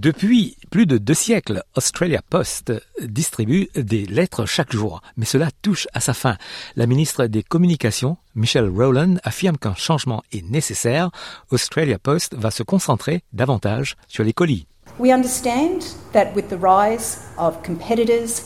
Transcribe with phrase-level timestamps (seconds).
[0.00, 2.72] Depuis plus de deux siècles, Australia Post
[3.02, 6.38] distribue des lettres chaque jour, mais cela touche à sa fin.
[6.74, 11.10] La ministre des Communications, Michelle Rowland, affirme qu'un changement est nécessaire.
[11.50, 14.66] Australia Post va se concentrer davantage sur les colis.
[14.98, 15.80] We understand
[16.14, 18.44] that with the rise of competitors,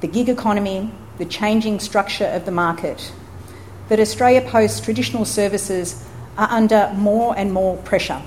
[0.00, 3.12] the gig economy, the changing structure of the market,
[3.90, 5.96] that Australia Post traditional services
[6.38, 8.22] are under more and more pressure.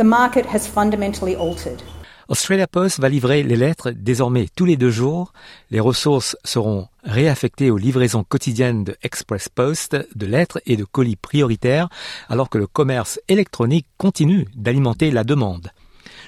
[0.00, 1.82] The market has fundamentally altered.
[2.30, 5.34] Australia Post va livrer les lettres désormais tous les deux jours.
[5.70, 11.16] Les ressources seront réaffectées aux livraisons quotidiennes de Express Post, de lettres et de colis
[11.16, 11.90] prioritaires,
[12.30, 15.68] alors que le commerce électronique continue d'alimenter la demande.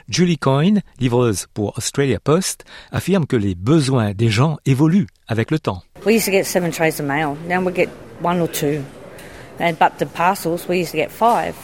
[0.06, 5.58] Julie Coyne, livreuse pour Australia Post, affirme que les besoins des gens évoluent avec le
[5.58, 5.82] temps.
[6.04, 7.38] We used to get seven trays of mail.
[7.48, 7.88] Now we get
[8.22, 8.82] one or two.
[9.58, 11.54] And but the parcels we used to get five.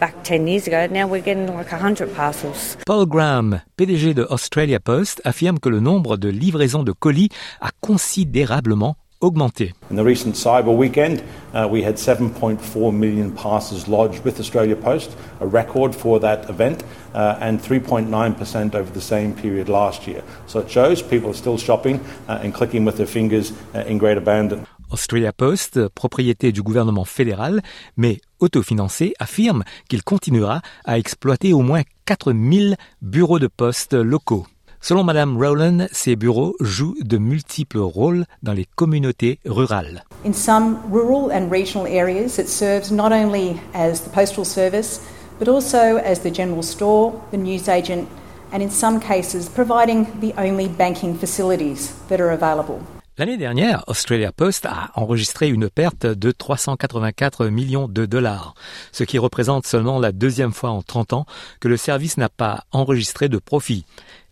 [0.00, 2.76] Back 10 years ago, now we're getting like 100 parcels.
[2.86, 7.70] Paul Graham, PDG de Australia Post, affirme que le nombre de livraisons de colis a
[7.80, 9.74] considérablement augmenté.
[9.90, 11.20] In the recent Cyber Weekend,
[11.52, 16.84] uh, we had 7.4 million parcels lodged with Australia Post, a record for that event,
[17.14, 20.22] uh, and 3.9% over the same period last year.
[20.46, 23.98] So it shows people are still shopping uh, and clicking with their fingers uh, in
[23.98, 24.64] great abandon.
[24.90, 27.62] Australia Post, propriété du gouvernement fédéral,
[27.96, 34.46] mais autofinancé, affirme qu'il continuera à exploiter au moins 4000 bureaux de poste locaux.
[34.80, 40.04] Selon Madame Rowland, ces bureaux jouent de multiples rôles dans les communautés rurales.
[40.24, 45.00] In some rural and regional areas, it serves not only as the postal service,
[45.40, 48.06] but also as the general store, the newsagent,
[48.52, 52.80] and in some cases, providing the only banking facilities that are available.
[53.18, 58.54] L'année dernière, Australia Post a enregistré une perte de 384 millions de dollars,
[58.92, 61.26] ce qui représente seulement la deuxième fois en 30 ans
[61.58, 63.84] que le service n'a pas enregistré de profit.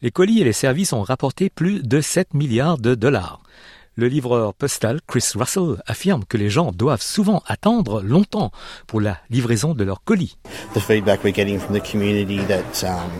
[0.03, 3.41] Les colis et les services ont rapporté plus de 7 milliards de dollars.
[3.99, 8.53] Le livreur postal Chris Russell affirme que les gens doivent souvent attendre longtemps
[8.87, 10.37] pour la livraison de leurs colis.
[10.75, 13.11] the feedback we're getting from the community that um,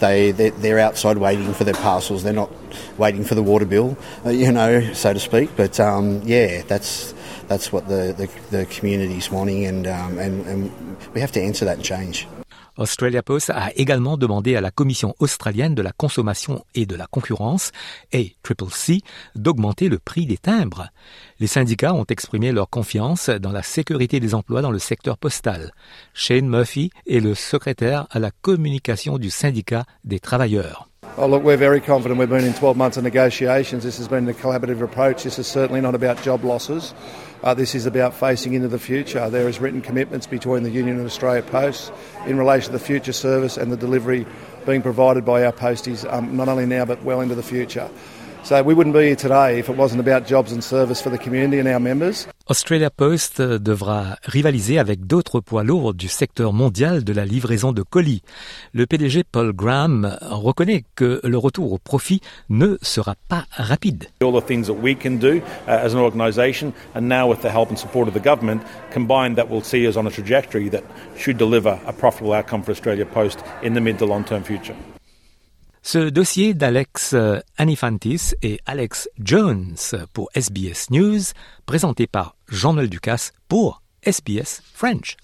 [0.00, 2.24] they they're, outside waiting for their parcels.
[2.24, 2.50] They're not
[2.98, 5.50] waiting for the water bill, uh, you know, so to speak.
[5.56, 7.14] But um, yeah, that's
[7.46, 10.72] that's what the, the, the wanting, and, um,
[11.14, 12.26] we have to answer that change.
[12.76, 17.06] Australia Post a également demandé à la Commission australienne de la consommation et de la
[17.06, 17.72] concurrence,
[18.12, 19.02] ACCC,
[19.34, 20.88] d'augmenter le prix des timbres.
[21.40, 25.72] Les syndicats ont exprimé leur confiance dans la sécurité des emplois dans le secteur postal.
[26.14, 30.88] Shane Murphy est le secrétaire à la communication du syndicat des travailleurs.
[31.18, 32.20] Oh, look, we're very confident.
[32.20, 33.82] We've been in 12 months of negotiations.
[33.82, 35.24] This has been a collaborative approach.
[35.24, 36.92] This is certainly not about job losses.
[37.42, 39.30] Uh, this is about facing into the future.
[39.30, 41.90] There is written commitments between the Union and Australia Post
[42.26, 44.26] in relation to the future service and the delivery
[44.66, 47.88] being provided by our posties, um, not only now but well into the future.
[48.46, 51.18] So we wouldn't be here today if it wasn't about jobs and service for the
[51.18, 52.28] community and our members.
[52.48, 57.82] Australia Post devra rivaliser avec d'autres poids lourds du secteur mondial de la livraison de
[57.82, 58.22] colis.
[58.72, 64.04] Le PDG Paul Graham reconnaît que le retour au profit ne sera pas rapide.
[64.22, 67.50] All the things that we can do uh, as an organisation, and now with the
[67.50, 68.62] help and support of the government,
[68.92, 70.84] combined that will see us on a trajectory that
[71.16, 74.76] should deliver a profitable outcome for Australia Post in the mid to long term future.
[75.88, 77.14] Ce dossier d'Alex
[77.58, 79.76] Anifantis et Alex Jones
[80.12, 81.20] pour SBS News,
[81.64, 85.16] présenté par Jean-Noël Ducasse pour SBS French.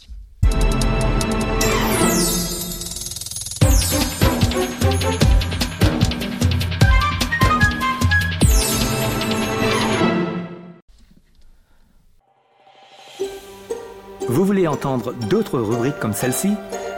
[14.29, 16.50] Vous voulez entendre d'autres rubriques comme celle-ci?